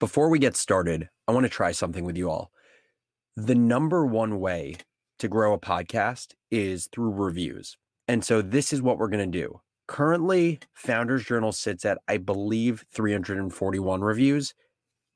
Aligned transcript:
Before 0.00 0.30
we 0.30 0.38
get 0.38 0.56
started, 0.56 1.10
I 1.28 1.32
want 1.32 1.44
to 1.44 1.50
try 1.50 1.72
something 1.72 2.06
with 2.06 2.16
you 2.16 2.30
all. 2.30 2.50
The 3.36 3.54
number 3.54 4.06
one 4.06 4.40
way 4.40 4.76
to 5.18 5.28
grow 5.28 5.52
a 5.52 5.58
podcast 5.58 6.28
is 6.50 6.88
through 6.90 7.10
reviews. 7.10 7.76
And 8.08 8.24
so 8.24 8.40
this 8.40 8.72
is 8.72 8.80
what 8.80 8.96
we're 8.96 9.10
going 9.10 9.30
to 9.30 9.38
do. 9.38 9.60
Currently, 9.88 10.60
Founders 10.72 11.26
Journal 11.26 11.52
sits 11.52 11.84
at, 11.84 11.98
I 12.08 12.16
believe, 12.16 12.82
341 12.94 14.00
reviews. 14.00 14.54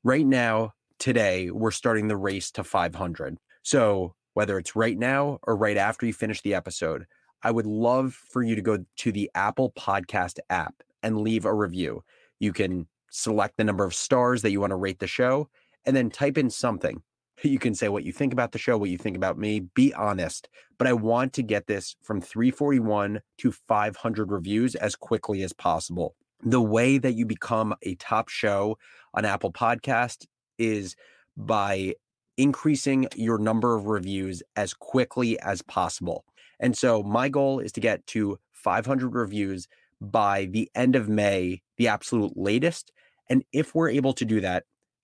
Right 0.03 0.25
now, 0.25 0.73
today, 0.99 1.49
we're 1.49 1.71
starting 1.71 2.07
the 2.07 2.15
race 2.15 2.51
to 2.51 2.63
500. 2.63 3.39
So 3.63 4.13
whether 4.35 4.59
it's 4.59 4.75
right 4.75 4.99
now 4.99 5.39
or 5.41 5.55
right 5.55 5.77
after 5.77 6.05
you 6.05 6.13
finish 6.13 6.43
the 6.43 6.53
episode, 6.53 7.07
I 7.41 7.49
would 7.49 7.65
love 7.65 8.13
for 8.13 8.43
you 8.43 8.55
to 8.55 8.61
go 8.61 8.85
to 8.97 9.11
the 9.11 9.31
Apple 9.33 9.73
Podcast 9.75 10.37
app 10.51 10.75
and 11.01 11.21
leave 11.21 11.45
a 11.45 11.53
review. 11.55 12.03
You 12.39 12.53
can 12.53 12.85
select 13.15 13.57
the 13.57 13.63
number 13.63 13.85
of 13.85 13.93
stars 13.93 14.41
that 14.41 14.51
you 14.51 14.59
want 14.59 14.71
to 14.71 14.75
rate 14.75 14.99
the 14.99 15.07
show 15.07 15.49
and 15.85 15.95
then 15.95 16.09
type 16.09 16.37
in 16.37 16.49
something. 16.49 17.01
You 17.43 17.59
can 17.59 17.75
say 17.75 17.89
what 17.89 18.05
you 18.05 18.13
think 18.13 18.31
about 18.31 18.53
the 18.53 18.57
show, 18.57 18.77
what 18.77 18.89
you 18.89 18.97
think 18.97 19.17
about 19.17 19.37
me, 19.37 19.59
be 19.75 19.93
honest. 19.93 20.47
But 20.77 20.87
I 20.87 20.93
want 20.93 21.33
to 21.33 21.43
get 21.43 21.67
this 21.67 21.97
from 22.01 22.21
341 22.21 23.19
to 23.39 23.51
500 23.51 24.31
reviews 24.31 24.73
as 24.75 24.95
quickly 24.95 25.43
as 25.43 25.51
possible. 25.51 26.15
The 26.43 26.61
way 26.61 26.97
that 26.97 27.11
you 27.11 27.25
become 27.25 27.75
a 27.81 27.95
top 27.95 28.29
show 28.29 28.77
on 29.13 29.25
Apple 29.25 29.51
Podcast 29.51 30.25
is 30.57 30.95
by 31.35 31.95
increasing 32.37 33.09
your 33.15 33.37
number 33.37 33.75
of 33.75 33.87
reviews 33.87 34.41
as 34.55 34.73
quickly 34.73 35.37
as 35.41 35.61
possible. 35.61 36.23
And 36.61 36.75
so 36.75 37.03
my 37.03 37.27
goal 37.27 37.59
is 37.59 37.73
to 37.73 37.81
get 37.81 38.07
to 38.07 38.39
500 38.53 39.13
reviews 39.13 39.67
by 40.01 40.45
the 40.45 40.69
end 40.75 40.95
of 40.95 41.09
May, 41.09 41.61
the 41.77 41.87
absolute 41.87 42.33
latest. 42.35 42.91
And 43.29 43.43
if 43.51 43.73
we're 43.73 43.89
able 43.89 44.13
to 44.13 44.25
do 44.25 44.41
that, 44.41 44.63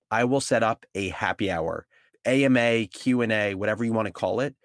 I 0.10 0.26
will 0.26 0.42
set 0.42 0.64
up 0.64 0.86
a 0.94 1.10
happy 1.10 1.50
hour, 1.50 1.88
AMA, 2.26 2.88
Q&A, 2.88 3.56
whatever 3.56 3.84
you 3.84 3.94
want 3.94 4.08
to 4.08 4.14
call 4.14 4.42
it, 4.42 4.56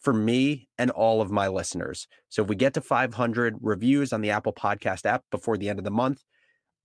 for 0.00 0.12
me 0.12 0.68
and 0.78 0.90
all 0.90 1.20
of 1.20 1.30
my 1.30 1.48
listeners. 1.48 2.06
So 2.28 2.42
if 2.42 2.48
we 2.48 2.56
get 2.56 2.74
to 2.74 2.80
500 2.80 3.56
reviews 3.60 4.12
on 4.12 4.20
the 4.20 4.30
Apple 4.30 4.52
Podcast 4.52 5.06
app 5.06 5.24
before 5.30 5.56
the 5.56 5.68
end 5.68 5.78
of 5.78 5.84
the 5.84 5.90
month, 5.90 6.22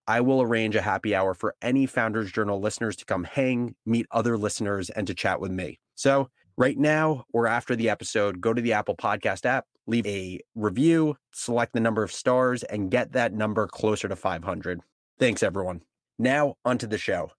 I 0.08 0.22
will 0.22 0.42
arrange 0.42 0.76
a 0.76 0.82
happy 0.82 1.16
hour 1.16 1.34
for 1.34 1.56
any 1.62 1.86
Founders 1.86 2.32
Journal 2.32 2.60
listeners 2.60 2.96
to 2.98 3.06
come 3.06 3.24
hang, 3.24 3.76
meet 3.86 4.08
other 4.12 4.38
listeners, 4.38 4.90
and 4.90 5.06
to 5.08 5.14
chat 5.14 5.40
with 5.40 5.52
me. 5.52 5.80
So, 5.96 6.30
right 6.58 6.78
now 6.78 7.26
or 7.34 7.48
after 7.48 7.76
the 7.76 7.90
episode, 7.90 8.42
go 8.42 8.54
to 8.54 8.62
the 8.62 8.74
Apple 8.74 8.96
Podcast 8.96 9.46
app, 9.46 9.66
leave 9.88 10.06
a 10.08 10.40
review, 10.56 11.16
select 11.34 11.74
the 11.74 11.80
number 11.80 12.04
of 12.04 12.12
stars, 12.12 12.64
and 12.64 12.92
get 12.92 13.14
that 13.14 13.34
number 13.34 13.68
closer 13.68 14.08
to 14.08 14.16
500. 14.16 14.82
Thanks, 15.20 15.44
everyone. 15.44 15.82
Now, 16.22 16.58
onto 16.64 16.86
the 16.86 17.00
show. 17.00 17.32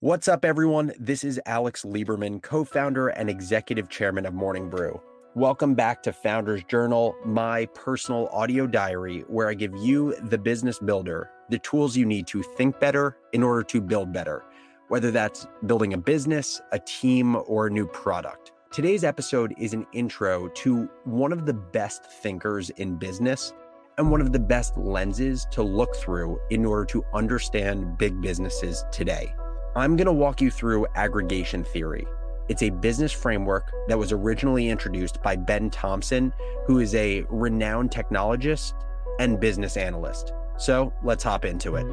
What's 0.00 0.28
up, 0.28 0.44
everyone? 0.44 0.92
This 1.00 1.24
is 1.24 1.40
Alex 1.46 1.82
Lieberman, 1.82 2.42
co 2.42 2.62
founder 2.62 3.08
and 3.08 3.30
executive 3.30 3.88
chairman 3.88 4.26
of 4.26 4.34
Morning 4.34 4.68
Brew. 4.68 5.00
Welcome 5.34 5.74
back 5.74 6.02
to 6.02 6.12
Founders 6.12 6.62
Journal, 6.64 7.16
my 7.24 7.64
personal 7.74 8.28
audio 8.30 8.66
diary, 8.66 9.20
where 9.28 9.48
I 9.48 9.54
give 9.54 9.74
you, 9.76 10.14
the 10.24 10.36
business 10.36 10.78
builder, 10.78 11.30
the 11.48 11.58
tools 11.60 11.96
you 11.96 12.04
need 12.04 12.26
to 12.26 12.42
think 12.42 12.78
better 12.78 13.16
in 13.32 13.42
order 13.42 13.62
to 13.62 13.80
build 13.80 14.12
better, 14.12 14.44
whether 14.88 15.10
that's 15.10 15.46
building 15.64 15.94
a 15.94 15.98
business, 15.98 16.60
a 16.72 16.80
team, 16.80 17.34
or 17.46 17.68
a 17.68 17.70
new 17.70 17.86
product. 17.86 18.52
Today's 18.72 19.04
episode 19.04 19.54
is 19.56 19.72
an 19.72 19.86
intro 19.94 20.48
to 20.48 20.86
one 21.04 21.32
of 21.32 21.46
the 21.46 21.54
best 21.54 22.04
thinkers 22.04 22.68
in 22.68 22.96
business 22.96 23.54
and 23.98 24.10
one 24.10 24.20
of 24.20 24.32
the 24.32 24.38
best 24.38 24.76
lenses 24.76 25.46
to 25.50 25.62
look 25.62 25.94
through 25.96 26.38
in 26.50 26.64
order 26.64 26.84
to 26.86 27.04
understand 27.14 27.98
big 27.98 28.20
businesses 28.20 28.84
today. 28.90 29.34
I'm 29.76 29.96
going 29.96 30.06
to 30.06 30.12
walk 30.12 30.40
you 30.40 30.50
through 30.50 30.86
aggregation 30.94 31.64
theory 31.64 32.06
it's 32.48 32.62
a 32.62 32.70
business 32.70 33.12
framework 33.12 33.72
that 33.88 33.98
was 33.98 34.12
originally 34.12 34.68
introduced 34.68 35.22
by 35.22 35.36
Ben 35.36 35.70
Thompson, 35.70 36.34
who 36.66 36.80
is 36.80 36.94
a 36.94 37.24
renowned 37.30 37.90
technologist 37.90 38.74
and 39.20 39.40
business 39.40 39.76
analyst. 39.76 40.32
So 40.58 40.92
let's 41.04 41.22
hop 41.22 41.44
into 41.44 41.76
it. 41.76 41.86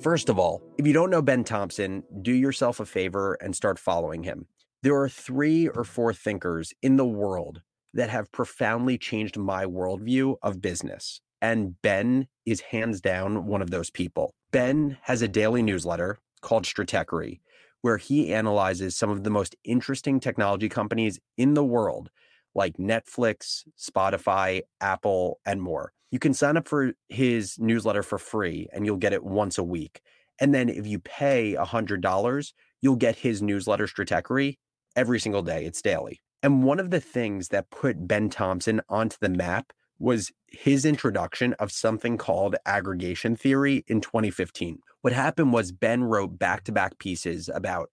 First 0.00 0.28
of 0.28 0.38
all, 0.38 0.62
if 0.78 0.86
you 0.86 0.92
don't 0.92 1.10
know 1.10 1.22
Ben 1.22 1.44
Thompson, 1.44 2.04
do 2.22 2.32
yourself 2.32 2.78
a 2.78 2.86
favor 2.86 3.36
and 3.42 3.54
start 3.54 3.78
following 3.78 4.22
him. 4.22 4.46
There 4.82 4.96
are 4.96 5.08
three 5.08 5.68
or 5.68 5.82
four 5.82 6.14
thinkers 6.14 6.72
in 6.80 6.96
the 6.96 7.06
world 7.06 7.62
that 7.94 8.10
have 8.10 8.30
profoundly 8.32 8.98
changed 8.98 9.38
my 9.38 9.64
worldview 9.64 10.36
of 10.42 10.60
business. 10.60 11.20
And 11.40 11.80
Ben 11.82 12.26
is 12.44 12.60
hands 12.60 13.00
down 13.00 13.46
one 13.46 13.62
of 13.62 13.70
those 13.70 13.90
people. 13.90 14.34
Ben 14.50 14.98
has 15.02 15.22
a 15.22 15.28
daily 15.28 15.62
newsletter 15.62 16.18
called 16.42 16.64
Stratechery, 16.64 17.40
where 17.82 17.96
he 17.96 18.32
analyzes 18.32 18.96
some 18.96 19.10
of 19.10 19.24
the 19.24 19.30
most 19.30 19.54
interesting 19.64 20.20
technology 20.20 20.68
companies 20.68 21.18
in 21.36 21.54
the 21.54 21.64
world, 21.64 22.10
like 22.54 22.76
Netflix, 22.76 23.62
Spotify, 23.78 24.62
Apple, 24.80 25.38
and 25.44 25.60
more. 25.60 25.92
You 26.10 26.18
can 26.18 26.34
sign 26.34 26.56
up 26.56 26.68
for 26.68 26.92
his 27.08 27.58
newsletter 27.58 28.02
for 28.02 28.18
free 28.18 28.68
and 28.72 28.86
you'll 28.86 28.96
get 28.96 29.12
it 29.12 29.24
once 29.24 29.58
a 29.58 29.64
week. 29.64 30.00
And 30.40 30.54
then 30.54 30.68
if 30.68 30.86
you 30.86 30.98
pay 30.98 31.56
$100, 31.58 32.52
you'll 32.80 32.96
get 32.96 33.16
his 33.16 33.42
newsletter 33.42 33.86
Stratechery 33.86 34.58
every 34.96 35.20
single 35.20 35.42
day. 35.42 35.64
It's 35.64 35.82
daily. 35.82 36.20
And 36.44 36.62
one 36.62 36.78
of 36.78 36.90
the 36.90 37.00
things 37.00 37.48
that 37.48 37.70
put 37.70 38.06
Ben 38.06 38.28
Thompson 38.28 38.82
onto 38.90 39.16
the 39.18 39.30
map 39.30 39.72
was 39.98 40.30
his 40.46 40.84
introduction 40.84 41.54
of 41.54 41.72
something 41.72 42.18
called 42.18 42.54
aggregation 42.66 43.34
theory 43.34 43.82
in 43.86 44.02
2015. 44.02 44.80
What 45.00 45.14
happened 45.14 45.54
was 45.54 45.72
Ben 45.72 46.04
wrote 46.04 46.38
back 46.38 46.64
to 46.64 46.72
back 46.72 46.98
pieces 46.98 47.48
about 47.48 47.88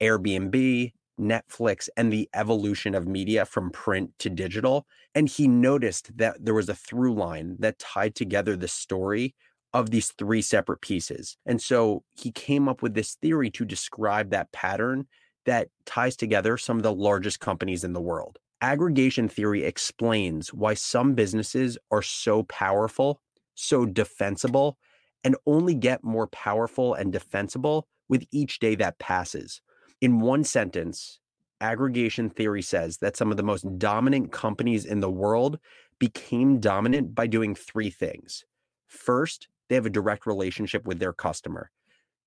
Airbnb, 0.00 0.92
Netflix, 1.20 1.88
and 1.96 2.12
the 2.12 2.28
evolution 2.34 2.94
of 2.94 3.08
media 3.08 3.44
from 3.44 3.72
print 3.72 4.12
to 4.20 4.30
digital. 4.30 4.86
And 5.12 5.28
he 5.28 5.48
noticed 5.48 6.16
that 6.18 6.36
there 6.38 6.54
was 6.54 6.68
a 6.68 6.76
through 6.76 7.16
line 7.16 7.56
that 7.58 7.80
tied 7.80 8.14
together 8.14 8.56
the 8.56 8.68
story 8.68 9.34
of 9.74 9.90
these 9.90 10.12
three 10.12 10.40
separate 10.40 10.82
pieces. 10.82 11.36
And 11.44 11.60
so 11.60 12.04
he 12.14 12.30
came 12.30 12.68
up 12.68 12.80
with 12.80 12.94
this 12.94 13.14
theory 13.14 13.50
to 13.50 13.64
describe 13.64 14.30
that 14.30 14.52
pattern 14.52 15.08
that 15.48 15.68
ties 15.84 16.16
together 16.16 16.56
some 16.56 16.76
of 16.76 16.82
the 16.82 16.92
largest 16.94 17.40
companies 17.40 17.82
in 17.84 17.92
the 17.92 18.00
world 18.00 18.38
aggregation 18.60 19.28
theory 19.28 19.64
explains 19.64 20.52
why 20.52 20.74
some 20.74 21.14
businesses 21.14 21.78
are 21.90 22.02
so 22.02 22.42
powerful, 22.44 23.20
so 23.54 23.86
defensible, 23.86 24.78
and 25.24 25.36
only 25.46 25.74
get 25.74 26.04
more 26.04 26.26
powerful 26.28 26.94
and 26.94 27.12
defensible 27.12 27.86
with 28.08 28.24
each 28.30 28.58
day 28.58 28.74
that 28.74 28.98
passes. 28.98 29.60
In 30.00 30.20
one 30.20 30.44
sentence, 30.44 31.20
aggregation 31.60 32.30
theory 32.30 32.62
says 32.62 32.98
that 32.98 33.16
some 33.16 33.30
of 33.30 33.36
the 33.36 33.42
most 33.42 33.66
dominant 33.78 34.32
companies 34.32 34.84
in 34.84 35.00
the 35.00 35.10
world 35.10 35.58
became 35.98 36.60
dominant 36.60 37.14
by 37.14 37.26
doing 37.26 37.54
three 37.54 37.90
things. 37.90 38.44
First, 38.86 39.48
they 39.68 39.74
have 39.74 39.86
a 39.86 39.90
direct 39.90 40.26
relationship 40.26 40.86
with 40.86 40.98
their 40.98 41.12
customer. 41.12 41.70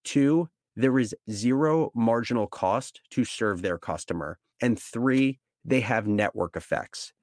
Two, 0.04 0.50
there 0.76 0.98
is 1.00 1.16
zero 1.30 1.92
marginal 1.96 2.48
cost 2.48 3.02
to 3.12 3.26
serve 3.26 3.62
their 3.62 3.78
customer. 3.78 4.40
And 4.62 4.80
three, 4.80 5.40
they 5.66 5.82
have 5.82 6.08
network 6.08 6.56
effects. 6.56 7.14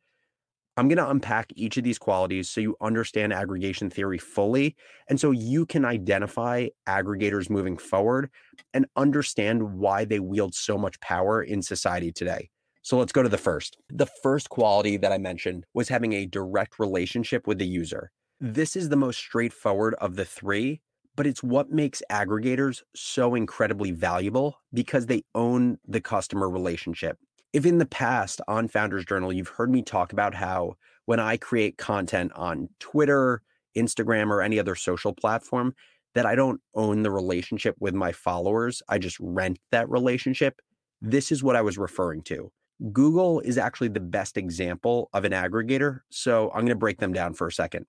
I'm 0.76 0.86
going 0.86 0.98
to 0.98 1.10
unpack 1.10 1.53
each 1.56 1.76
of 1.76 1.82
these 1.82 1.98
qualities 1.98 2.48
so 2.48 2.60
you 2.60 2.76
understand 2.81 3.32
aggregation 3.32 3.91
theory 3.91 4.19
fully. 4.19 4.76
And 5.08 5.19
so 5.19 5.32
you 5.32 5.66
can 5.66 5.84
identify 5.84 6.69
aggregators 6.88 7.50
moving 7.50 7.76
forward 7.76 8.31
and 8.72 8.87
understand 8.94 9.75
why 9.75 10.04
they 10.04 10.20
wield 10.20 10.54
so 10.54 10.78
much 10.78 11.00
power 11.00 11.42
in 11.42 11.62
society 11.62 12.12
today. 12.12 12.48
So 12.82 12.97
let's 12.97 13.10
go 13.10 13.25
to 13.25 13.28
the 13.28 13.37
first. 13.37 13.76
The 13.88 14.06
first 14.22 14.50
quality 14.50 14.97
that 14.98 15.10
I 15.10 15.19
mentioned 15.19 15.66
was 15.75 15.88
having 15.88 16.12
a 16.12 16.26
direct 16.26 16.78
relationship 16.78 17.48
with 17.48 17.58
the 17.58 17.66
user. 17.66 18.12
This 18.41 18.76
is 18.76 18.88
the 18.88 18.97
most 18.97 19.19
straightforward 19.19 19.97
of 20.00 20.14
the 20.14 20.25
three, 20.25 20.81
but 21.19 21.27
it's 21.27 21.43
what 21.43 21.71
makes 21.71 22.03
aggregators 22.11 22.83
so 22.97 23.34
incredibly 23.34 23.91
valuable 23.91 24.56
because 24.73 25.05
they 25.05 25.23
own 25.35 25.76
the 25.87 26.00
customer 26.00 26.49
relationship 26.49 27.19
if 27.53 27.65
in 27.65 27.79
the 27.79 27.87
past 27.87 28.41
on 28.47 28.69
Founders 28.69 29.05
Journal, 29.05 29.32
you've 29.32 29.49
heard 29.49 29.70
me 29.70 29.82
talk 29.82 30.12
about 30.12 30.35
how 30.35 30.76
when 31.06 31.19
I 31.19 31.37
create 31.37 31.79
content 31.79 32.32
on 32.35 32.69
Twitter, 32.79 33.43
Instagram, 33.76 34.31
or 34.31 34.43
any 34.43 34.59
other 34.59 34.75
social 34.75 35.15
platform, 35.15 35.75
that 36.15 36.26
I 36.26 36.35
don't 36.35 36.61
own 36.75 37.03
the 37.03 37.11
relationship 37.11 37.76
with 37.81 37.94
my 37.94 38.12
followers, 38.12 38.82
I 38.88 38.99
just 38.99 39.19
rent 39.21 39.59
that 39.71 39.88
relationship. 39.88 40.61
This 41.00 41.31
is 41.31 41.43
what 41.43 41.56
I 41.56 41.62
was 41.62 41.79
referring 41.79 42.23
to. 42.23 42.50
Google 42.93 43.41
is 43.41 43.59
actually 43.59 43.88
the 43.88 44.00
best 44.00 44.37
example 44.37 45.09
of 45.12 45.25
an 45.25 45.32
aggregator. 45.32 46.00
So 46.11 46.49
I'm 46.50 46.61
going 46.61 46.69
to 46.69 46.76
break 46.76 46.99
them 46.99 47.12
down 47.12 47.35
for 47.35 47.47
a 47.47 47.53
second. 47.53 47.87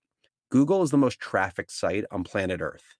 Google 0.49 0.83
is 0.83 0.91
the 0.91 0.97
most 0.97 1.19
trafficked 1.19 1.71
site 1.71 2.05
on 2.11 2.23
planet 2.23 2.61
Earth. 2.61 2.95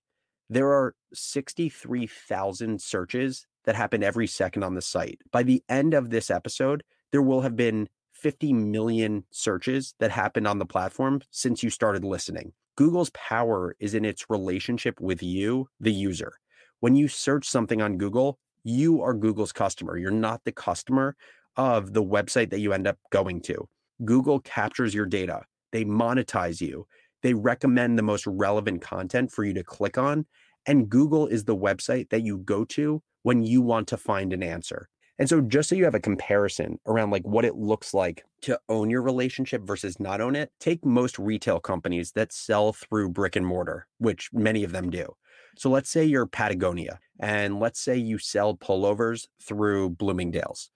There 0.50 0.72
are 0.72 0.96
63,000 1.14 2.82
searches 2.82 3.46
that 3.66 3.76
happen 3.76 4.02
every 4.02 4.28
second 4.28 4.64
on 4.64 4.74
the 4.74 4.82
site. 4.82 5.20
By 5.32 5.44
the 5.44 5.64
end 5.70 5.94
of 5.94 6.10
this 6.10 6.32
episode, 6.32 6.84
there 7.12 7.22
will 7.22 7.42
have 7.42 7.56
been 7.56 7.88
50 8.14 8.54
million 8.54 9.24
searches 9.32 9.94
that 10.00 10.12
happened 10.12 10.48
on 10.48 10.60
the 10.60 10.66
platform 10.66 11.22
since 11.32 11.62
you 11.62 11.70
started 11.70 12.04
listening. 12.04 12.54
Google's 12.76 13.12
power 13.12 13.76
is 13.80 13.94
in 13.94 14.06
its 14.06 14.30
relationship 14.30 15.00
with 15.00 15.22
you, 15.22 15.68
the 15.80 15.92
user. 15.92 16.34
When 16.80 16.96
you 16.96 17.08
search 17.08 17.48
something 17.48 17.82
on 17.82 17.98
Google, 17.98 18.40
you 18.64 19.02
are 19.02 19.14
Google's 19.14 19.52
customer. 19.52 19.98
You're 19.98 20.12
not 20.12 20.44
the 20.46 20.52
customer 20.52 21.16
of 21.58 21.94
the 21.94 22.04
website 22.04 22.50
that 22.52 22.60
you 22.60 22.74
end 22.74 22.88
up 22.88 22.98
going 23.12 23.42
to. 23.42 23.68
Google 24.06 24.40
captures 24.40 24.94
your 24.94 25.06
data, 25.06 25.44
they 25.72 25.84
monetize 25.84 26.62
you, 26.62 26.88
they 27.22 27.34
recommend 27.34 27.98
the 27.98 28.04
most 28.04 28.26
relevant 28.28 28.82
content 28.82 29.32
for 29.32 29.44
you 29.44 29.54
to 29.54 29.64
click 29.64 29.98
on. 29.98 30.26
And 30.66 30.90
Google 30.90 31.28
is 31.28 31.46
the 31.46 31.56
website 31.56 32.10
that 32.10 32.24
you 32.24 32.38
go 32.40 32.66
to 32.66 33.02
when 33.24 33.44
you 33.44 33.62
want 33.62 33.88
to 33.90 33.98
find 33.98 34.34
an 34.34 34.44
answer. 34.44 34.90
And 35.18 35.28
so 35.28 35.42
just 35.42 35.68
so 35.68 35.76
you 35.76 35.84
have 35.84 35.96
a 35.96 36.00
comparison 36.00 36.80
around 36.88 37.12
like 37.12 37.28
what 37.28 37.44
it 37.44 37.56
looks 37.56 37.94
like 37.94 38.24
to 38.44 38.58
own 38.70 38.90
your 38.90 39.02
relationship 39.02 39.64
versus 39.64 40.00
not 40.00 40.22
own 40.22 40.36
it, 40.36 40.50
take 40.62 40.86
most 40.86 41.20
retail 41.20 41.60
companies 41.60 42.14
that 42.14 42.32
sell 42.32 42.72
through 42.72 43.10
brick 43.10 43.36
and 43.36 43.46
mortar, 43.46 43.86
which 43.98 44.30
many 44.32 44.64
of 44.64 44.72
them 44.72 44.90
do. 44.90 45.14
So 45.58 45.70
let's 45.70 45.90
say 45.90 46.06
you're 46.06 46.26
Patagonia 46.26 47.00
and 47.20 47.60
let's 47.60 47.82
say 47.82 47.98
you 47.98 48.18
sell 48.18 48.56
pullovers 48.56 49.28
through 49.44 49.90
Bloomingdale's. 49.90 50.72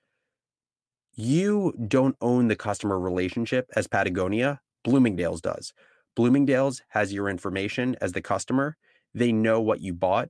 You 1.16 1.74
don't 1.88 2.18
own 2.20 2.50
the 2.50 2.56
customer 2.58 3.00
relationship 3.00 3.70
as 3.78 3.88
Patagonia, 3.88 4.60
Bloomingdale's 4.84 5.40
does. 5.40 5.72
Bloomingdale's 6.16 6.82
has 6.90 7.12
your 7.12 7.30
information 7.30 7.96
as 8.02 8.12
the 8.12 8.22
customer. 8.22 8.78
They 9.14 9.32
know 9.32 9.60
what 9.62 9.82
you 9.82 9.94
bought 9.94 10.30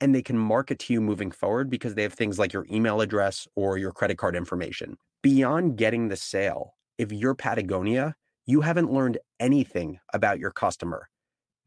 and 0.00 0.14
they 0.14 0.22
can 0.22 0.38
market 0.38 0.78
to 0.78 0.92
you 0.92 1.00
moving 1.00 1.30
forward 1.30 1.68
because 1.68 1.94
they 1.94 2.02
have 2.02 2.14
things 2.14 2.38
like 2.38 2.52
your 2.52 2.66
email 2.70 3.00
address 3.00 3.46
or 3.56 3.78
your 3.78 3.92
credit 3.92 4.16
card 4.16 4.36
information. 4.36 4.96
Beyond 5.22 5.76
getting 5.76 6.08
the 6.08 6.16
sale, 6.16 6.74
if 6.96 7.12
you're 7.12 7.34
Patagonia, 7.34 8.14
you 8.46 8.60
haven't 8.62 8.92
learned 8.92 9.18
anything 9.40 9.98
about 10.14 10.38
your 10.38 10.50
customer. 10.50 11.08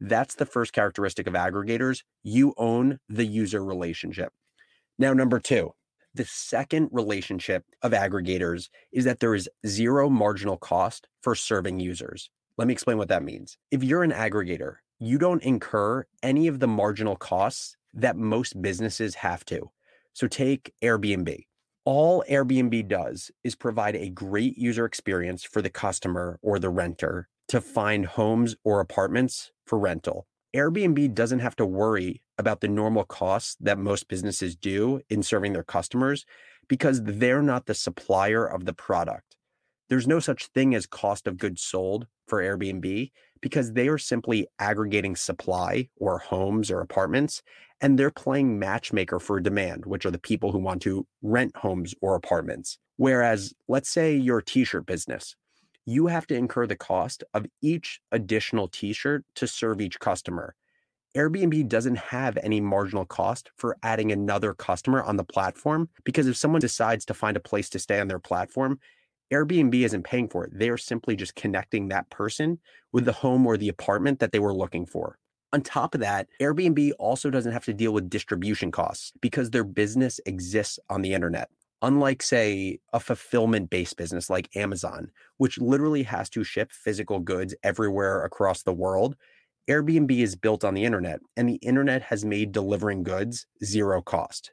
That's 0.00 0.34
the 0.34 0.46
first 0.46 0.72
characteristic 0.72 1.26
of 1.26 1.34
aggregators. 1.34 2.02
You 2.24 2.54
own 2.56 2.98
the 3.08 3.26
user 3.26 3.64
relationship. 3.64 4.32
Now, 4.98 5.12
number 5.12 5.38
two, 5.38 5.72
the 6.14 6.24
second 6.24 6.88
relationship 6.90 7.64
of 7.82 7.92
aggregators 7.92 8.68
is 8.90 9.04
that 9.04 9.20
there 9.20 9.34
is 9.34 9.48
zero 9.66 10.08
marginal 10.08 10.56
cost 10.56 11.06
for 11.22 11.34
serving 11.34 11.80
users. 11.80 12.30
Let 12.58 12.68
me 12.68 12.72
explain 12.72 12.98
what 12.98 13.08
that 13.08 13.22
means. 13.22 13.56
If 13.70 13.82
you're 13.82 14.02
an 14.02 14.12
aggregator, 14.12 14.76
you 14.98 15.18
don't 15.18 15.42
incur 15.42 16.04
any 16.22 16.48
of 16.48 16.60
the 16.60 16.68
marginal 16.68 17.16
costs 17.16 17.76
that 17.94 18.16
most 18.16 18.60
businesses 18.60 19.16
have 19.16 19.44
to. 19.46 19.70
So 20.12 20.26
take 20.26 20.74
Airbnb. 20.82 21.46
All 21.84 22.22
Airbnb 22.28 22.88
does 22.88 23.30
is 23.42 23.54
provide 23.54 23.96
a 23.96 24.10
great 24.10 24.56
user 24.58 24.84
experience 24.84 25.44
for 25.44 25.62
the 25.62 25.70
customer 25.70 26.38
or 26.42 26.58
the 26.58 26.68
renter 26.68 27.28
to 27.48 27.60
find 27.60 28.06
homes 28.06 28.54
or 28.64 28.80
apartments 28.80 29.50
for 29.66 29.78
rental. 29.78 30.26
Airbnb 30.54 31.14
doesn't 31.14 31.40
have 31.40 31.56
to 31.56 31.66
worry 31.66 32.22
about 32.36 32.60
the 32.60 32.68
normal 32.68 33.04
costs 33.04 33.56
that 33.60 33.78
most 33.78 34.08
businesses 34.08 34.54
do 34.54 35.00
in 35.08 35.22
serving 35.22 35.54
their 35.54 35.64
customers 35.64 36.26
because 36.68 37.02
they're 37.02 37.42
not 37.42 37.66
the 37.66 37.74
supplier 37.74 38.44
of 38.44 38.66
the 38.66 38.74
product. 38.74 39.36
There's 39.92 40.08
no 40.08 40.20
such 40.20 40.46
thing 40.46 40.74
as 40.74 40.86
cost 40.86 41.26
of 41.26 41.36
goods 41.36 41.60
sold 41.60 42.06
for 42.26 42.42
Airbnb 42.42 43.10
because 43.42 43.74
they 43.74 43.88
are 43.88 43.98
simply 43.98 44.46
aggregating 44.58 45.16
supply 45.16 45.90
or 45.96 46.16
homes 46.16 46.70
or 46.70 46.80
apartments 46.80 47.42
and 47.82 47.98
they're 47.98 48.10
playing 48.10 48.58
matchmaker 48.58 49.20
for 49.20 49.38
demand, 49.38 49.84
which 49.84 50.06
are 50.06 50.10
the 50.10 50.18
people 50.18 50.50
who 50.50 50.60
want 50.60 50.80
to 50.80 51.06
rent 51.20 51.54
homes 51.58 51.94
or 52.00 52.14
apartments. 52.14 52.78
Whereas, 52.96 53.52
let's 53.68 53.90
say 53.90 54.16
your 54.16 54.40
t 54.40 54.64
shirt 54.64 54.86
business, 54.86 55.36
you 55.84 56.06
have 56.06 56.26
to 56.28 56.34
incur 56.36 56.66
the 56.66 56.74
cost 56.74 57.22
of 57.34 57.44
each 57.60 58.00
additional 58.12 58.68
t 58.68 58.94
shirt 58.94 59.26
to 59.34 59.46
serve 59.46 59.82
each 59.82 60.00
customer. 60.00 60.54
Airbnb 61.14 61.68
doesn't 61.68 61.98
have 61.98 62.38
any 62.38 62.62
marginal 62.62 63.04
cost 63.04 63.50
for 63.56 63.76
adding 63.82 64.10
another 64.10 64.54
customer 64.54 65.02
on 65.02 65.18
the 65.18 65.24
platform 65.24 65.90
because 66.02 66.26
if 66.28 66.38
someone 66.38 66.62
decides 66.62 67.04
to 67.04 67.12
find 67.12 67.36
a 67.36 67.40
place 67.40 67.68
to 67.68 67.78
stay 67.78 68.00
on 68.00 68.08
their 68.08 68.18
platform, 68.18 68.80
Airbnb 69.32 69.74
isn't 69.74 70.04
paying 70.04 70.28
for 70.28 70.44
it. 70.44 70.50
They 70.52 70.68
are 70.68 70.76
simply 70.76 71.16
just 71.16 71.34
connecting 71.34 71.88
that 71.88 72.10
person 72.10 72.58
with 72.92 73.06
the 73.06 73.12
home 73.12 73.46
or 73.46 73.56
the 73.56 73.70
apartment 73.70 74.18
that 74.18 74.32
they 74.32 74.38
were 74.38 74.54
looking 74.54 74.84
for. 74.84 75.18
On 75.54 75.62
top 75.62 75.94
of 75.94 76.00
that, 76.00 76.28
Airbnb 76.40 76.92
also 76.98 77.30
doesn't 77.30 77.52
have 77.52 77.64
to 77.66 77.74
deal 77.74 77.92
with 77.92 78.10
distribution 78.10 78.70
costs 78.70 79.12
because 79.20 79.50
their 79.50 79.64
business 79.64 80.20
exists 80.26 80.78
on 80.90 81.02
the 81.02 81.14
internet. 81.14 81.48
Unlike, 81.82 82.22
say, 82.22 82.78
a 82.92 83.00
fulfillment 83.00 83.68
based 83.68 83.96
business 83.96 84.30
like 84.30 84.54
Amazon, 84.56 85.10
which 85.38 85.58
literally 85.60 86.04
has 86.04 86.30
to 86.30 86.44
ship 86.44 86.70
physical 86.70 87.18
goods 87.18 87.54
everywhere 87.62 88.24
across 88.24 88.62
the 88.62 88.72
world, 88.72 89.16
Airbnb 89.68 90.10
is 90.10 90.36
built 90.36 90.64
on 90.64 90.74
the 90.74 90.84
internet, 90.84 91.20
and 91.36 91.48
the 91.48 91.56
internet 91.56 92.02
has 92.02 92.24
made 92.24 92.52
delivering 92.52 93.02
goods 93.02 93.46
zero 93.64 94.02
cost. 94.02 94.52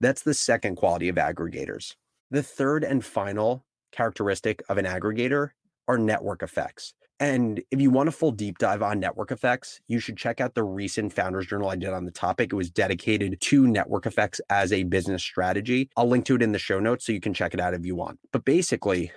That's 0.00 0.22
the 0.22 0.34
second 0.34 0.76
quality 0.76 1.08
of 1.08 1.16
aggregators. 1.16 1.94
The 2.30 2.42
third 2.42 2.82
and 2.82 3.04
final 3.04 3.65
characteristic 3.96 4.62
of 4.68 4.78
an 4.78 4.84
aggregator 4.84 5.50
are 5.88 5.98
network 5.98 6.42
effects. 6.42 6.94
And 7.18 7.62
if 7.70 7.80
you 7.80 7.90
want 7.90 8.10
a 8.10 8.12
full 8.12 8.30
deep 8.30 8.58
dive 8.58 8.82
on 8.82 9.00
network 9.00 9.30
effects, 9.30 9.80
you 9.88 10.00
should 10.00 10.18
check 10.18 10.38
out 10.38 10.54
the 10.54 10.64
recent 10.64 11.14
Founders 11.14 11.46
Journal 11.46 11.70
I 11.70 11.76
did 11.76 11.88
on 11.88 12.04
the 12.04 12.10
topic. 12.10 12.52
It 12.52 12.56
was 12.56 12.70
dedicated 12.70 13.40
to 13.40 13.66
network 13.66 14.04
effects 14.04 14.38
as 14.50 14.70
a 14.70 14.82
business 14.82 15.22
strategy. 15.22 15.88
I'll 15.96 16.08
link 16.08 16.26
to 16.26 16.34
it 16.34 16.42
in 16.42 16.52
the 16.52 16.58
show 16.58 16.78
notes 16.78 17.06
so 17.06 17.12
you 17.12 17.20
can 17.20 17.32
check 17.32 17.54
it 17.54 17.60
out 17.60 17.72
if 17.72 17.86
you 17.86 17.94
want. 17.94 18.18
But 18.32 18.44
basically, 18.44 19.12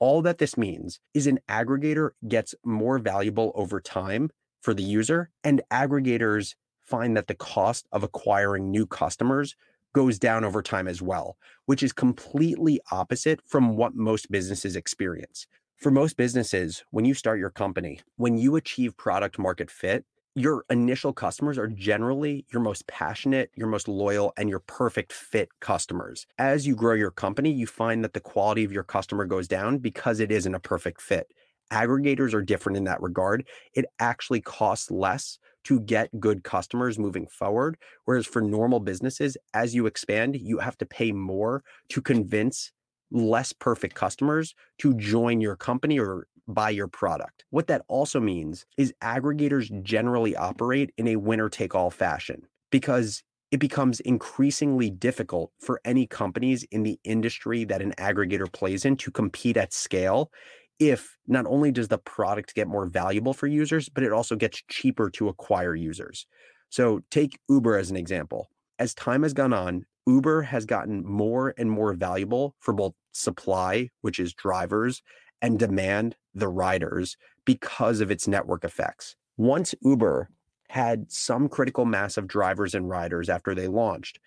all 0.00 0.20
that 0.22 0.38
this 0.38 0.58
means 0.58 0.98
is 1.14 1.28
an 1.28 1.38
aggregator 1.48 2.10
gets 2.26 2.56
more 2.64 2.98
valuable 2.98 3.52
over 3.54 3.80
time 3.80 4.30
for 4.60 4.74
the 4.74 4.82
user, 4.82 5.30
and 5.44 5.62
aggregators 5.70 6.56
find 6.82 7.16
that 7.16 7.28
the 7.28 7.34
cost 7.34 7.86
of 7.92 8.02
acquiring 8.02 8.70
new 8.70 8.86
customers 8.86 9.54
goes 9.94 10.18
down 10.18 10.44
over 10.44 10.60
time 10.60 10.86
as 10.86 11.00
well, 11.00 11.38
which 11.64 11.82
is 11.82 11.92
completely 11.92 12.80
opposite 12.92 13.40
from 13.46 13.76
what 13.76 13.94
most 13.94 14.30
businesses 14.30 14.76
experience. 14.76 15.46
For 15.76 15.90
most 15.90 16.16
businesses, 16.16 16.84
when 16.90 17.06
you 17.06 17.14
start 17.14 17.38
your 17.38 17.50
company, 17.50 18.00
when 18.16 18.36
you 18.36 18.56
achieve 18.56 18.96
product 18.96 19.38
market 19.38 19.70
fit, 19.70 20.04
your 20.34 20.64
initial 20.68 21.12
customers 21.12 21.58
are 21.58 21.68
generally 21.68 22.44
your 22.52 22.60
most 22.60 22.86
passionate, 22.88 23.50
your 23.54 23.68
most 23.68 23.86
loyal, 23.86 24.32
and 24.36 24.48
your 24.48 24.58
perfect 24.58 25.12
fit 25.12 25.48
customers. 25.60 26.26
As 26.38 26.66
you 26.66 26.74
grow 26.74 26.94
your 26.94 27.12
company, 27.12 27.52
you 27.52 27.68
find 27.68 28.02
that 28.02 28.14
the 28.14 28.20
quality 28.20 28.64
of 28.64 28.72
your 28.72 28.82
customer 28.82 29.26
goes 29.26 29.46
down 29.46 29.78
because 29.78 30.18
it 30.18 30.32
isn't 30.32 30.54
a 30.54 30.60
perfect 30.60 31.00
fit. 31.00 31.28
Aggregators 31.72 32.34
are 32.34 32.42
different 32.42 32.76
in 32.76 32.84
that 32.84 33.00
regard. 33.00 33.46
It 33.74 33.84
actually 34.00 34.40
costs 34.40 34.90
less 34.90 35.38
to 35.64 35.80
get 35.80 36.20
good 36.20 36.44
customers 36.44 36.98
moving 36.98 37.26
forward. 37.26 37.76
Whereas 38.04 38.26
for 38.26 38.40
normal 38.40 38.80
businesses, 38.80 39.36
as 39.52 39.74
you 39.74 39.86
expand, 39.86 40.36
you 40.36 40.58
have 40.58 40.78
to 40.78 40.86
pay 40.86 41.12
more 41.12 41.62
to 41.90 42.00
convince 42.00 42.72
less 43.10 43.52
perfect 43.52 43.94
customers 43.94 44.54
to 44.78 44.94
join 44.94 45.40
your 45.40 45.56
company 45.56 45.98
or 45.98 46.26
buy 46.46 46.70
your 46.70 46.88
product. 46.88 47.44
What 47.50 47.68
that 47.68 47.82
also 47.88 48.20
means 48.20 48.66
is 48.76 48.92
aggregators 49.02 49.82
generally 49.82 50.36
operate 50.36 50.92
in 50.98 51.08
a 51.08 51.16
winner 51.16 51.48
take 51.48 51.74
all 51.74 51.90
fashion 51.90 52.42
because 52.70 53.22
it 53.50 53.58
becomes 53.58 54.00
increasingly 54.00 54.90
difficult 54.90 55.52
for 55.60 55.80
any 55.84 56.06
companies 56.06 56.64
in 56.72 56.82
the 56.82 56.98
industry 57.04 57.64
that 57.64 57.80
an 57.80 57.92
aggregator 57.98 58.52
plays 58.52 58.84
in 58.84 58.96
to 58.96 59.10
compete 59.10 59.56
at 59.56 59.72
scale 59.72 60.30
if 60.78 61.16
not 61.26 61.46
only 61.46 61.70
does 61.70 61.88
the 61.88 61.98
product 61.98 62.54
get 62.54 62.68
more 62.68 62.86
valuable 62.86 63.32
for 63.32 63.46
users, 63.46 63.88
but 63.88 64.04
it 64.04 64.12
also 64.12 64.36
gets 64.36 64.62
cheaper 64.68 65.10
to 65.10 65.28
acquire 65.28 65.74
users. 65.74 66.26
So 66.68 67.00
take 67.10 67.38
Uber 67.48 67.76
as 67.76 67.90
an 67.90 67.96
example. 67.96 68.48
As 68.78 68.94
time 68.94 69.22
has 69.22 69.32
gone 69.32 69.52
on, 69.52 69.86
Uber 70.06 70.42
has 70.42 70.66
gotten 70.66 71.04
more 71.06 71.54
and 71.56 71.70
more 71.70 71.94
valuable 71.94 72.54
for 72.58 72.74
both 72.74 72.94
supply, 73.12 73.90
which 74.00 74.18
is 74.18 74.34
drivers, 74.34 75.02
and 75.40 75.58
demand, 75.58 76.16
the 76.34 76.48
riders, 76.48 77.16
because 77.44 78.00
of 78.00 78.10
its 78.10 78.26
network 78.26 78.64
effects. 78.64 79.16
Once 79.36 79.74
Uber 79.82 80.28
had 80.70 81.10
some 81.10 81.48
critical 81.48 81.84
mass 81.84 82.16
of 82.16 82.26
drivers 82.26 82.74
and 82.74 82.88
riders 82.88 83.28
after 83.28 83.54
they 83.54 83.68
launched, 83.68 84.18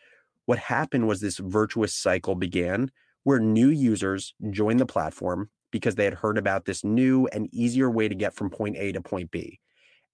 what 0.46 0.60
happened 0.60 1.08
was 1.08 1.20
this 1.20 1.38
virtuous 1.38 1.94
cycle 1.94 2.36
began 2.36 2.90
where 3.24 3.40
new 3.40 3.70
users 3.70 4.34
joined 4.52 4.80
the 4.80 4.86
platform 4.86 5.50
because 5.72 5.96
they 5.96 6.06
had 6.06 6.16
heard 6.16 6.38
about 6.38 6.66
this 6.66 6.84
new 6.84 7.28
and 7.28 7.54
easier 7.54 7.90
way 7.90 8.08
to 8.08 8.16
get 8.16 8.36
from 8.36 8.50
point 8.50 8.78
A 8.78 8.92
to 8.92 9.02
point 9.02 9.32
B. 9.32 9.60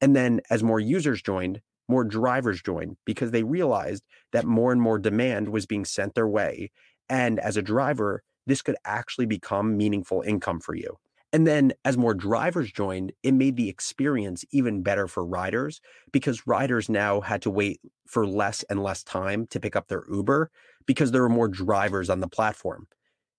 And 0.01 0.15
then 0.15 0.41
as 0.49 0.63
more 0.63 0.79
users 0.79 1.21
joined, 1.21 1.61
more 1.87 2.03
drivers 2.03 2.61
joined 2.61 2.97
because 3.05 3.31
they 3.31 3.43
realized 3.43 4.03
that 4.31 4.45
more 4.45 4.71
and 4.71 4.81
more 4.81 4.99
demand 4.99 5.49
was 5.49 5.65
being 5.65 5.85
sent 5.85 6.15
their 6.15 6.27
way. 6.27 6.71
And 7.09 7.39
as 7.39 7.57
a 7.57 7.61
driver, 7.61 8.23
this 8.45 8.61
could 8.61 8.75
actually 8.85 9.25
become 9.25 9.77
meaningful 9.77 10.21
income 10.21 10.59
for 10.59 10.75
you. 10.75 10.97
And 11.31 11.47
then 11.47 11.73
as 11.83 11.97
more 11.97 12.13
drivers 12.13 12.71
joined, 12.71 13.11
it 13.23 13.33
made 13.33 13.55
the 13.55 13.67
experience 13.67 14.45
even 14.51 14.83
better 14.83 15.07
for 15.07 15.25
riders 15.25 15.81
because 16.11 16.45
riders 16.45 16.89
now 16.89 17.21
had 17.21 17.41
to 17.41 17.49
wait 17.49 17.81
for 18.05 18.27
less 18.27 18.61
and 18.69 18.83
less 18.83 19.03
time 19.03 19.47
to 19.47 19.59
pick 19.59 19.75
up 19.75 19.87
their 19.87 20.03
Uber 20.11 20.51
because 20.85 21.11
there 21.11 21.23
were 21.23 21.29
more 21.29 21.47
drivers 21.47 22.09
on 22.09 22.19
the 22.19 22.27
platform. 22.27 22.87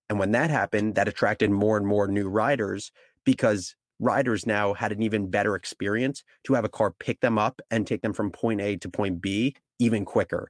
And 0.08 0.18
when 0.18 0.32
that 0.32 0.50
happened, 0.50 0.94
that 0.96 1.08
attracted 1.08 1.50
more 1.50 1.76
and 1.76 1.86
more 1.86 2.06
new 2.08 2.28
riders 2.28 2.92
because 3.24 3.74
riders 3.98 4.46
now 4.46 4.74
had 4.74 4.92
an 4.92 5.02
even 5.02 5.30
better 5.30 5.54
experience 5.54 6.22
to 6.44 6.54
have 6.54 6.64
a 6.64 6.68
car 6.68 6.92
pick 6.98 7.20
them 7.20 7.38
up 7.38 7.60
and 7.70 7.86
take 7.86 8.02
them 8.02 8.12
from 8.12 8.30
point 8.30 8.60
A 8.60 8.76
to 8.76 8.88
point 8.88 9.20
B 9.20 9.54
even 9.78 10.04
quicker. 10.04 10.48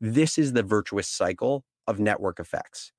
This 0.00 0.38
is 0.38 0.52
the 0.52 0.62
virtuous 0.62 1.08
cycle 1.08 1.64
of 1.86 1.98
network 2.00 2.40
effects. 2.40 2.92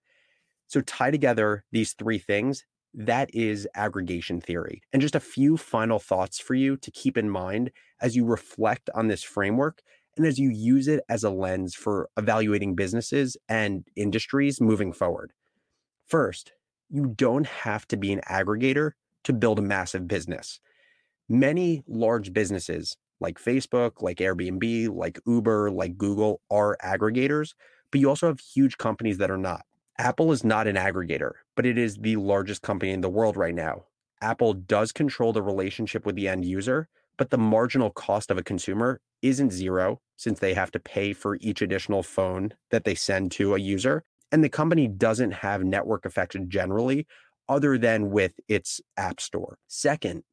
So, 0.67 0.81
tie 0.81 1.11
together 1.11 1.63
these 1.71 1.93
three 1.93 2.19
things. 2.19 2.65
That 2.93 3.29
is 3.33 3.67
aggregation 3.75 4.41
theory. 4.41 4.81
And 4.91 5.01
just 5.01 5.15
a 5.15 5.19
few 5.19 5.57
final 5.57 5.99
thoughts 5.99 6.39
for 6.39 6.55
you 6.55 6.77
to 6.77 6.91
keep 6.91 7.17
in 7.17 7.29
mind 7.29 7.71
as 8.01 8.15
you 8.15 8.25
reflect 8.25 8.89
on 8.95 9.07
this 9.07 9.23
framework 9.23 9.81
and 10.17 10.25
as 10.25 10.39
you 10.39 10.49
use 10.49 10.87
it 10.87 11.01
as 11.09 11.23
a 11.23 11.29
lens 11.29 11.75
for 11.75 12.09
evaluating 12.17 12.75
businesses 12.75 13.37
and 13.47 13.85
industries 13.95 14.59
moving 14.59 14.91
forward. 14.93 15.31
First, 16.07 16.53
you 16.89 17.07
don't 17.07 17.45
have 17.45 17.85
to 17.89 17.97
be 17.97 18.13
an 18.13 18.21
aggregator 18.29 18.91
to 19.25 19.33
build 19.33 19.59
a 19.59 19.61
massive 19.61 20.07
business. 20.07 20.61
Many 21.27 21.83
large 21.85 22.31
businesses 22.31 22.95
like 23.19 23.39
Facebook, 23.39 24.01
like 24.01 24.17
Airbnb, 24.17 24.95
like 24.95 25.19
Uber, 25.25 25.71
like 25.71 25.97
Google 25.97 26.39
are 26.49 26.77
aggregators, 26.81 27.53
but 27.91 27.99
you 27.99 28.07
also 28.07 28.27
have 28.27 28.39
huge 28.39 28.77
companies 28.77 29.17
that 29.17 29.31
are 29.31 29.37
not. 29.37 29.63
Apple 29.97 30.31
is 30.31 30.45
not 30.45 30.67
an 30.67 30.75
aggregator, 30.77 31.31
but 31.55 31.65
it 31.65 31.77
is 31.77 31.97
the 31.97 32.15
largest 32.15 32.61
company 32.61 32.91
in 32.91 33.01
the 33.01 33.09
world 33.09 33.35
right 33.35 33.55
now. 33.55 33.83
Apple 34.21 34.53
does 34.53 34.91
control 34.93 35.33
the 35.33 35.41
relationship 35.41 36.05
with 36.05 36.15
the 36.15 36.27
end 36.27 36.45
user, 36.45 36.87
but 37.17 37.31
the 37.31 37.37
marginal 37.37 37.89
cost 37.89 38.31
of 38.31 38.37
a 38.37 38.43
consumer 38.43 39.01
isn't 39.21 39.51
zero 39.51 39.99
since 40.15 40.39
they 40.39 40.53
have 40.53 40.71
to 40.71 40.79
pay 40.79 41.11
for 41.11 41.37
each 41.41 41.61
additional 41.61 42.03
phone 42.03 42.53
that 42.71 42.83
they 42.83 42.95
send 42.95 43.31
to 43.31 43.55
a 43.55 43.59
user. 43.59 44.05
And 44.31 44.43
the 44.43 44.49
company 44.49 44.87
doesn't 44.87 45.31
have 45.31 45.63
network 45.63 46.05
effects 46.05 46.35
generally, 46.47 47.07
other 47.49 47.77
than 47.77 48.09
with 48.11 48.33
its 48.47 48.81
app 48.97 49.21
store. 49.21 49.57
Second, 49.67 50.23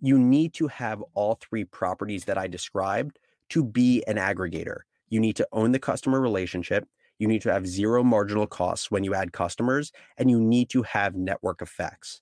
you 0.00 0.18
need 0.18 0.54
to 0.54 0.68
have 0.68 1.02
all 1.14 1.38
three 1.40 1.64
properties 1.64 2.24
that 2.26 2.38
I 2.38 2.46
described 2.46 3.18
to 3.50 3.64
be 3.64 4.04
an 4.06 4.16
aggregator. 4.16 4.80
You 5.08 5.20
need 5.20 5.36
to 5.36 5.48
own 5.52 5.72
the 5.72 5.78
customer 5.78 6.20
relationship. 6.20 6.86
You 7.18 7.26
need 7.26 7.42
to 7.42 7.52
have 7.52 7.66
zero 7.66 8.04
marginal 8.04 8.46
costs 8.46 8.90
when 8.90 9.02
you 9.02 9.14
add 9.14 9.32
customers, 9.32 9.90
and 10.18 10.30
you 10.30 10.40
need 10.40 10.68
to 10.70 10.82
have 10.82 11.16
network 11.16 11.62
effects. 11.62 12.20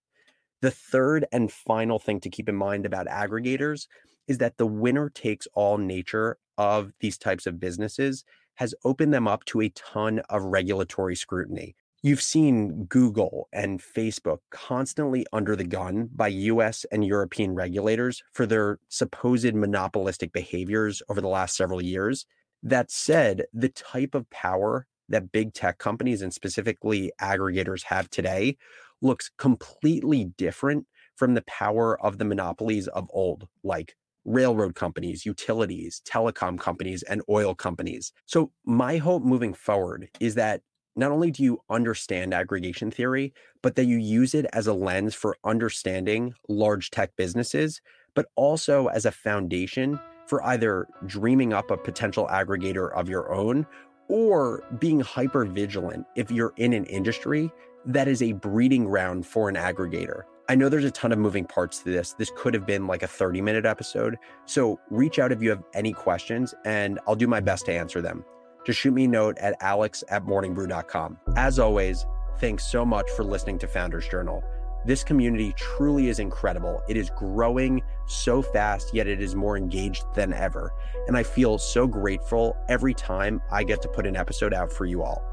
The 0.62 0.70
third 0.70 1.26
and 1.32 1.52
final 1.52 1.98
thing 1.98 2.20
to 2.20 2.30
keep 2.30 2.48
in 2.48 2.56
mind 2.56 2.86
about 2.86 3.06
aggregators 3.08 3.88
is 4.26 4.38
that 4.38 4.56
the 4.56 4.66
winner 4.66 5.10
takes 5.10 5.46
all 5.54 5.76
nature 5.76 6.38
of 6.56 6.92
these 7.00 7.18
types 7.18 7.46
of 7.46 7.60
businesses 7.60 8.24
has 8.56 8.74
opened 8.84 9.14
them 9.14 9.28
up 9.28 9.44
to 9.46 9.62
a 9.62 9.68
ton 9.70 10.20
of 10.28 10.42
regulatory 10.42 11.16
scrutiny. 11.16 11.74
You've 12.02 12.22
seen 12.22 12.84
Google 12.84 13.48
and 13.52 13.80
Facebook 13.80 14.38
constantly 14.50 15.26
under 15.32 15.56
the 15.56 15.64
gun 15.64 16.08
by 16.14 16.28
US 16.28 16.84
and 16.92 17.04
European 17.04 17.54
regulators 17.54 18.22
for 18.32 18.46
their 18.46 18.78
supposed 18.88 19.54
monopolistic 19.54 20.32
behaviors 20.32 21.02
over 21.08 21.20
the 21.20 21.28
last 21.28 21.56
several 21.56 21.82
years. 21.82 22.26
That 22.62 22.90
said, 22.90 23.44
the 23.52 23.70
type 23.70 24.14
of 24.14 24.28
power 24.30 24.86
that 25.08 25.32
big 25.32 25.54
tech 25.54 25.78
companies 25.78 26.22
and 26.22 26.32
specifically 26.32 27.12
aggregators 27.20 27.84
have 27.84 28.10
today 28.10 28.56
looks 29.00 29.30
completely 29.38 30.24
different 30.36 30.86
from 31.16 31.34
the 31.34 31.42
power 31.42 32.00
of 32.04 32.18
the 32.18 32.24
monopolies 32.24 32.88
of 32.88 33.08
old, 33.10 33.48
like 33.62 33.94
railroad 34.26 34.74
companies, 34.74 35.24
utilities, 35.24 36.02
telecom 36.04 36.58
companies, 36.58 37.02
and 37.04 37.22
oil 37.30 37.54
companies. 37.54 38.12
So, 38.26 38.52
my 38.64 38.98
hope 38.98 39.22
moving 39.22 39.54
forward 39.54 40.10
is 40.20 40.34
that 40.34 40.60
not 40.96 41.12
only 41.12 41.30
do 41.30 41.42
you 41.42 41.60
understand 41.70 42.34
aggregation 42.34 42.90
theory, 42.90 43.32
but 43.62 43.76
that 43.76 43.84
you 43.84 43.98
use 43.98 44.34
it 44.34 44.46
as 44.52 44.66
a 44.66 44.72
lens 44.72 45.14
for 45.14 45.36
understanding 45.44 46.34
large 46.48 46.90
tech 46.90 47.14
businesses, 47.16 47.80
but 48.14 48.26
also 48.34 48.86
as 48.88 49.04
a 49.04 49.12
foundation 49.12 50.00
for 50.26 50.42
either 50.44 50.88
dreaming 51.06 51.52
up 51.52 51.70
a 51.70 51.76
potential 51.76 52.26
aggregator 52.30 52.92
of 52.94 53.08
your 53.08 53.32
own 53.32 53.66
or 54.08 54.64
being 54.78 55.00
hyper 55.00 55.44
vigilant 55.44 56.06
if 56.16 56.30
you're 56.30 56.54
in 56.56 56.72
an 56.72 56.84
industry 56.86 57.50
that 57.84 58.08
is 58.08 58.22
a 58.22 58.32
breeding 58.32 58.84
ground 58.84 59.26
for 59.26 59.48
an 59.48 59.54
aggregator. 59.54 60.22
I 60.48 60.54
know 60.54 60.68
there's 60.68 60.84
a 60.84 60.90
ton 60.90 61.12
of 61.12 61.18
moving 61.18 61.44
parts 61.44 61.80
to 61.80 61.90
this. 61.90 62.12
This 62.12 62.30
could 62.36 62.54
have 62.54 62.66
been 62.66 62.86
like 62.86 63.02
a 63.02 63.08
30 63.08 63.40
minute 63.40 63.66
episode. 63.66 64.16
So 64.44 64.78
reach 64.90 65.18
out 65.18 65.32
if 65.32 65.42
you 65.42 65.50
have 65.50 65.62
any 65.74 65.92
questions 65.92 66.54
and 66.64 67.00
I'll 67.06 67.16
do 67.16 67.26
my 67.26 67.40
best 67.40 67.66
to 67.66 67.72
answer 67.72 68.00
them. 68.00 68.24
Just 68.64 68.78
shoot 68.78 68.92
me 68.92 69.04
a 69.04 69.08
note 69.08 69.38
at 69.38 69.56
alex 69.60 70.04
at 70.08 70.24
morningbrew.com. 70.24 71.18
As 71.36 71.58
always, 71.58 72.06
thanks 72.38 72.64
so 72.64 72.84
much 72.84 73.08
for 73.16 73.24
listening 73.24 73.58
to 73.60 73.66
Founders 73.68 74.08
Journal. 74.08 74.42
This 74.84 75.02
community 75.02 75.52
truly 75.56 76.08
is 76.08 76.20
incredible. 76.20 76.80
It 76.88 76.96
is 76.96 77.10
growing 77.10 77.82
so 78.06 78.40
fast, 78.40 78.94
yet 78.94 79.08
it 79.08 79.20
is 79.20 79.34
more 79.34 79.56
engaged 79.56 80.04
than 80.14 80.32
ever. 80.32 80.72
And 81.08 81.16
I 81.16 81.24
feel 81.24 81.58
so 81.58 81.88
grateful 81.88 82.56
every 82.68 82.94
time 82.94 83.42
I 83.50 83.64
get 83.64 83.82
to 83.82 83.88
put 83.88 84.06
an 84.06 84.16
episode 84.16 84.54
out 84.54 84.72
for 84.72 84.84
you 84.84 85.02
all. 85.02 85.24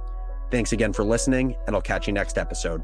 Thanks 0.50 0.72
again 0.72 0.92
for 0.92 1.04
listening, 1.04 1.56
and 1.68 1.76
I'll 1.76 1.84
catch 1.84 2.08
you 2.08 2.14
next 2.14 2.40
episode. 2.40 2.84